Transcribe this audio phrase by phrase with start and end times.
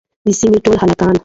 [0.25, 1.15] د سيمې ټول هلکان